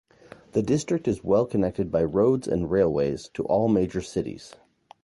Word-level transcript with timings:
The 0.53 0.63
district 0.63 1.07
is 1.07 1.23
well 1.23 1.45
connected 1.45 1.91
by 1.91 2.03
roads 2.05 2.47
and 2.47 2.71
railways 2.71 3.29
to 3.35 3.45
all 3.45 3.67
major 3.67 4.01
cities. 4.01 4.55